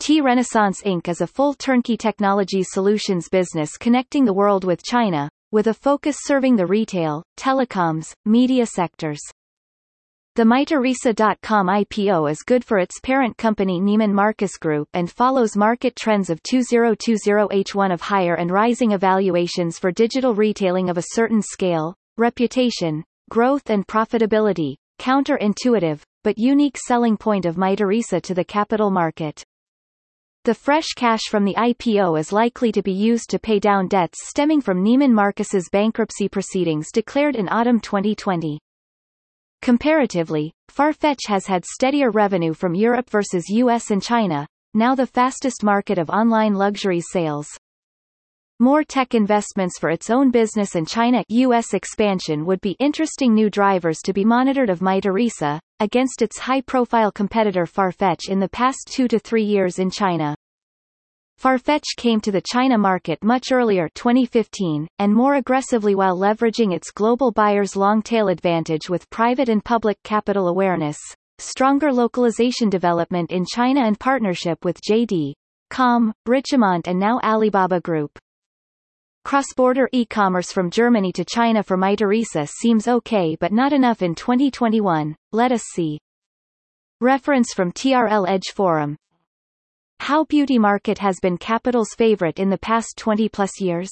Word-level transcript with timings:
T-Renaissance 0.00 0.82
Inc. 0.82 1.06
is 1.06 1.20
a 1.20 1.26
full 1.28 1.54
turnkey 1.54 1.96
technology 1.96 2.64
solutions 2.64 3.28
business 3.28 3.76
connecting 3.76 4.24
the 4.24 4.34
world 4.34 4.64
with 4.64 4.82
China, 4.82 5.30
with 5.50 5.66
a 5.66 5.74
focus 5.74 6.18
serving 6.24 6.56
the 6.56 6.66
retail, 6.66 7.22
telecoms, 7.36 8.12
media 8.24 8.66
sectors. 8.66 9.20
The 10.34 10.44
Mytheresa.com 10.44 11.66
IPO 11.66 12.30
is 12.30 12.42
good 12.42 12.64
for 12.64 12.78
its 12.78 13.00
parent 13.00 13.36
company 13.36 13.80
Neiman 13.80 14.12
Marcus 14.12 14.56
Group 14.56 14.86
and 14.92 15.10
follows 15.10 15.56
market 15.56 15.96
trends 15.96 16.30
of 16.30 16.40
2020H1 16.42 17.92
of 17.92 18.00
higher 18.00 18.34
and 18.34 18.50
rising 18.50 18.92
evaluations 18.92 19.78
for 19.78 19.90
digital 19.90 20.34
retailing 20.34 20.90
of 20.90 20.98
a 20.98 21.06
certain 21.14 21.42
scale, 21.42 21.94
reputation, 22.16 23.02
growth 23.30 23.70
and 23.70 23.86
profitability, 23.86 24.76
counterintuitive, 25.00 26.02
but 26.22 26.38
unique 26.38 26.76
selling 26.76 27.16
point 27.16 27.46
of 27.46 27.56
Mytheresa 27.56 28.22
to 28.22 28.34
the 28.34 28.44
capital 28.44 28.90
market. 28.90 29.44
The 30.48 30.54
fresh 30.54 30.94
cash 30.96 31.24
from 31.28 31.44
the 31.44 31.52
IPO 31.56 32.18
is 32.18 32.32
likely 32.32 32.72
to 32.72 32.80
be 32.80 32.90
used 32.90 33.28
to 33.28 33.38
pay 33.38 33.58
down 33.58 33.86
debts 33.86 34.30
stemming 34.30 34.62
from 34.62 34.82
Neiman 34.82 35.12
Marcus's 35.12 35.68
bankruptcy 35.70 36.26
proceedings 36.26 36.90
declared 36.90 37.36
in 37.36 37.50
autumn 37.50 37.80
2020. 37.80 38.58
Comparatively, 39.60 40.54
Farfetch 40.70 41.26
has 41.26 41.46
had 41.46 41.66
steadier 41.66 42.10
revenue 42.10 42.54
from 42.54 42.74
Europe 42.74 43.10
versus 43.10 43.50
US 43.50 43.90
and 43.90 44.02
China, 44.02 44.46
now 44.72 44.94
the 44.94 45.06
fastest 45.06 45.62
market 45.62 45.98
of 45.98 46.08
online 46.08 46.54
luxury 46.54 47.02
sales. 47.02 47.48
More 48.60 48.82
tech 48.82 49.14
investments 49.14 49.78
for 49.78 49.88
its 49.88 50.10
own 50.10 50.32
business 50.32 50.74
and 50.74 50.88
China 50.88 51.22
US 51.28 51.74
expansion 51.74 52.44
would 52.44 52.60
be 52.60 52.74
interesting 52.80 53.32
new 53.32 53.48
drivers 53.48 54.00
to 54.00 54.12
be 54.12 54.24
monitored 54.24 54.68
of 54.68 54.80
Mytheresa, 54.80 55.60
against 55.78 56.22
its 56.22 56.40
high-profile 56.40 57.12
competitor 57.12 57.66
Farfetch 57.66 58.28
in 58.28 58.40
the 58.40 58.48
past 58.48 58.88
two 58.90 59.06
to 59.06 59.20
three 59.20 59.44
years 59.44 59.78
in 59.78 59.92
China. 59.92 60.34
Farfetch 61.40 61.84
came 61.96 62.20
to 62.20 62.32
the 62.32 62.42
China 62.42 62.76
market 62.76 63.22
much 63.22 63.52
earlier 63.52 63.88
2015, 63.94 64.88
and 64.98 65.14
more 65.14 65.36
aggressively 65.36 65.94
while 65.94 66.18
leveraging 66.18 66.74
its 66.74 66.90
global 66.90 67.30
buyers' 67.30 67.76
long-tail 67.76 68.26
advantage 68.26 68.90
with 68.90 69.08
private 69.10 69.48
and 69.48 69.64
public 69.64 70.02
capital 70.02 70.48
awareness, 70.48 70.98
stronger 71.38 71.92
localization 71.92 72.68
development 72.68 73.30
in 73.30 73.44
China 73.48 73.82
and 73.82 74.00
partnership 74.00 74.64
with 74.64 74.80
JD, 74.80 75.34
Com, 75.70 76.12
Richemont 76.26 76.88
and 76.88 76.98
now 76.98 77.20
Alibaba 77.22 77.80
Group. 77.80 78.18
Cross-border 79.28 79.90
e-commerce 79.92 80.50
from 80.52 80.70
Germany 80.70 81.12
to 81.12 81.22
China 81.22 81.62
for 81.62 81.76
Mytheresa 81.76 82.48
seems 82.48 82.88
okay 82.88 83.36
but 83.38 83.52
not 83.52 83.74
enough 83.74 84.00
in 84.00 84.14
2021, 84.14 85.14
let 85.32 85.52
us 85.52 85.64
see. 85.74 85.98
Reference 87.02 87.52
from 87.52 87.70
TRL 87.70 88.26
Edge 88.26 88.54
Forum, 88.54 88.96
how 90.00 90.24
beauty 90.24 90.58
market 90.58 90.96
has 90.96 91.20
been 91.20 91.36
capital's 91.36 91.92
favorite 91.94 92.38
in 92.38 92.48
the 92.48 92.56
past 92.56 92.94
20 92.96 93.28
plus 93.28 93.60
years? 93.60 93.90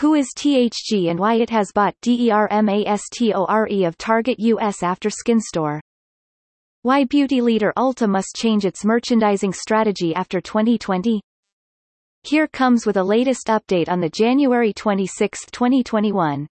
Who 0.00 0.12
is 0.12 0.34
THG 0.36 1.08
and 1.08 1.18
why 1.18 1.36
it 1.36 1.48
has 1.48 1.72
bought 1.72 1.94
DERMASTORE 2.02 3.86
of 3.86 3.96
Target 3.96 4.38
US 4.38 4.82
after 4.82 5.08
SkinStore? 5.08 5.80
Why 6.82 7.04
beauty 7.04 7.40
leader 7.40 7.72
Ulta 7.74 8.06
must 8.06 8.36
change 8.36 8.66
its 8.66 8.84
merchandising 8.84 9.54
strategy 9.54 10.14
after 10.14 10.42
2020? 10.42 11.22
Here 12.22 12.46
comes 12.46 12.86
with 12.86 12.96
a 12.96 13.04
latest 13.04 13.46
update 13.48 13.88
on 13.88 14.00
the 14.00 14.10
January 14.10 14.72
26, 14.72 15.46
2021, 15.52 16.46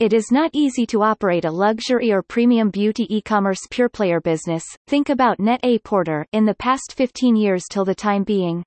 it 0.00 0.14
is 0.14 0.32
not 0.32 0.50
easy 0.54 0.86
to 0.86 1.02
operate 1.02 1.44
a 1.44 1.50
luxury 1.50 2.10
or 2.10 2.22
premium 2.22 2.70
beauty 2.70 3.06
e-commerce 3.14 3.60
pure-player 3.70 4.18
business, 4.22 4.64
think 4.86 5.10
about 5.10 5.38
Net-a-Porter 5.38 6.24
in 6.32 6.46
the 6.46 6.54
past 6.54 6.94
15 6.96 7.36
years 7.36 7.66
till 7.70 7.84
the 7.84 7.94
time 7.94 8.24
being. 8.24 8.64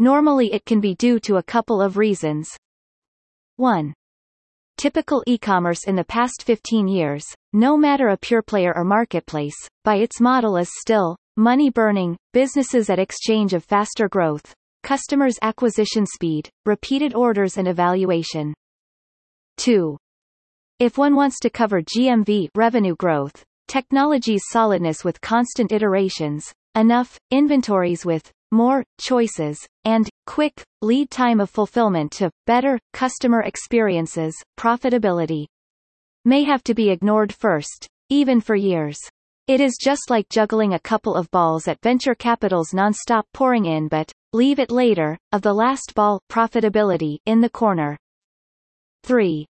Normally 0.00 0.52
it 0.52 0.64
can 0.64 0.80
be 0.80 0.96
due 0.96 1.20
to 1.20 1.36
a 1.36 1.42
couple 1.44 1.80
of 1.80 1.96
reasons. 1.98 2.50
1. 3.58 3.94
Typical 4.76 5.22
e-commerce 5.28 5.84
in 5.86 5.94
the 5.94 6.02
past 6.02 6.42
15 6.42 6.88
years, 6.88 7.24
no 7.52 7.76
matter 7.76 8.08
a 8.08 8.16
pure 8.16 8.42
player 8.42 8.72
or 8.74 8.82
marketplace, 8.82 9.54
by 9.84 9.98
its 9.98 10.20
model 10.20 10.56
is 10.56 10.80
still, 10.80 11.14
money-burning, 11.36 12.16
businesses 12.32 12.90
at 12.90 12.98
exchange 12.98 13.54
of 13.54 13.62
faster 13.62 14.08
growth, 14.08 14.52
customers 14.84 15.36
acquisition 15.42 16.06
speed, 16.06 16.48
repeated 16.66 17.14
orders 17.14 17.56
and 17.56 17.66
evaluation. 17.66 18.54
2. 19.56 19.96
If 20.78 20.98
one 20.98 21.16
wants 21.16 21.40
to 21.40 21.50
cover 21.50 21.80
GMV 21.82 22.50
revenue 22.54 22.94
growth, 22.94 23.42
technology's 23.66 24.42
solidness 24.50 25.02
with 25.02 25.20
constant 25.20 25.72
iterations, 25.72 26.52
enough, 26.76 27.18
inventories 27.30 28.04
with 28.04 28.30
more 28.52 28.84
choices, 29.00 29.58
and 29.84 30.08
quick 30.26 30.62
lead 30.82 31.10
time 31.10 31.40
of 31.40 31.50
fulfillment 31.50 32.12
to 32.12 32.30
better 32.46 32.78
customer 32.92 33.40
experiences, 33.42 34.34
profitability 34.58 35.46
may 36.24 36.44
have 36.44 36.62
to 36.64 36.74
be 36.74 36.90
ignored 36.90 37.32
first, 37.32 37.88
even 38.10 38.40
for 38.40 38.54
years. 38.54 38.98
It 39.46 39.60
is 39.60 39.76
just 39.78 40.08
like 40.08 40.28
juggling 40.30 40.72
a 40.72 40.78
couple 40.78 41.14
of 41.14 41.30
balls 41.30 41.68
at 41.68 41.82
venture 41.82 42.14
capital's 42.14 42.72
non-stop 42.72 43.26
pouring 43.34 43.66
in 43.66 43.88
but, 43.88 44.10
leave 44.34 44.58
it 44.58 44.70
later, 44.70 45.16
of 45.30 45.42
the 45.42 45.52
last 45.54 45.94
ball 45.94 46.20
profitability 46.28 47.18
in 47.24 47.40
the 47.40 47.48
corner. 47.48 47.96
3. 49.04 49.46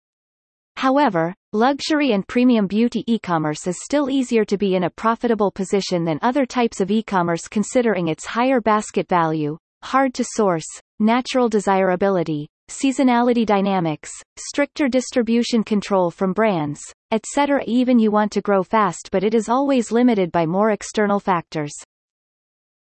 However, 0.78 1.36
luxury 1.54 2.14
and 2.14 2.28
premium 2.28 2.66
beauty 2.66 3.04
e-commerce 3.06 3.68
is 3.68 3.84
still 3.84 4.10
easier 4.10 4.44
to 4.46 4.58
be 4.58 4.76
in 4.76 4.86
a 4.86 4.90
profitable 4.90 5.52
position 5.52 6.04
than 6.04 6.18
other 6.24 6.48
types 6.48 6.82
of 6.82 6.90
e-commerce 6.90 7.48
considering 7.48 8.08
its 8.08 8.26
higher 8.26 8.60
basket 8.60 9.08
value, 9.08 9.56
hard 9.84 10.16
to 10.16 10.26
source, 10.36 10.66
natural 11.00 11.48
desirability, 11.48 12.48
seasonality 12.68 13.46
dynamics, 13.46 14.10
stricter 14.38 14.88
distribution 14.88 15.64
control 15.64 16.10
from 16.10 16.34
brands, 16.34 16.82
etc. 17.12 17.62
Even 17.68 18.00
you 18.00 18.10
want 18.10 18.32
to 18.32 18.42
grow 18.42 18.64
fast 18.64 19.10
but 19.12 19.24
it 19.24 19.36
is 19.36 19.48
always 19.48 19.92
limited 19.92 20.32
by 20.32 20.46
more 20.48 20.72
external 20.72 21.20
factors. 21.20 21.74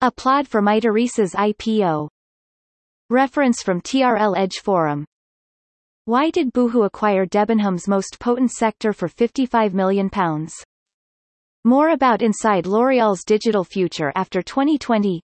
Applaud 0.01 0.47
for 0.47 0.61
Mytheresa's 0.61 1.33
IPO. 1.33 2.07
Reference 3.09 3.61
from 3.61 3.81
TRL 3.81 4.37
Edge 4.37 4.57
Forum 4.57 5.05
why 6.07 6.29
did 6.29 6.53
Boohoo 6.53 6.83
acquire 6.83 7.25
Debenhams' 7.25 7.85
most 7.85 8.17
potent 8.17 8.51
sector 8.51 8.93
for 8.93 9.09
£55 9.09 9.73
million? 9.73 10.09
More 11.65 11.89
about 11.89 12.21
Inside 12.21 12.65
L'Oréal's 12.65 13.25
digital 13.25 13.65
future 13.65 14.13
after 14.15 14.41
2020 14.41 15.21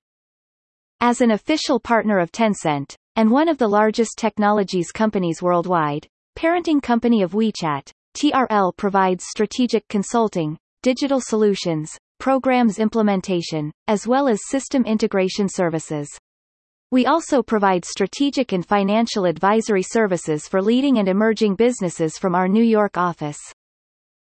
As 1.01 1.21
an 1.21 1.31
official 1.31 1.79
partner 1.79 2.19
of 2.19 2.33
Tencent, 2.33 2.97
and 3.15 3.31
one 3.31 3.49
of 3.49 3.59
the 3.59 3.69
largest 3.69 4.19
technologies 4.19 4.91
companies 4.91 5.41
worldwide, 5.41 6.09
parenting 6.37 6.83
company 6.83 7.23
of 7.23 7.31
WeChat, 7.31 7.93
TRL 8.17 8.77
provides 8.77 9.25
strategic 9.25 9.87
consulting, 9.87 10.59
digital 10.83 11.21
solutions, 11.21 11.97
programs 12.19 12.81
implementation, 12.81 13.71
as 13.87 14.05
well 14.05 14.27
as 14.27 14.49
system 14.49 14.85
integration 14.85 15.49
services. 15.49 16.09
We 16.93 17.07
also 17.07 17.41
provide 17.41 17.85
strategic 17.85 18.51
and 18.53 18.67
financial 18.67 19.25
advisory 19.25 19.85
services 19.85 20.49
for 20.49 20.61
leading 20.61 20.99
and 20.99 21.07
emerging 21.07 21.55
businesses 21.55 22.19
from 22.19 22.35
our 22.35 22.49
New 22.49 22.65
York 22.65 22.99
office. 22.99 23.39